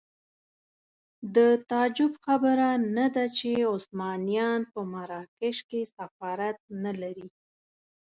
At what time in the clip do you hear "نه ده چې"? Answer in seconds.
2.97-3.49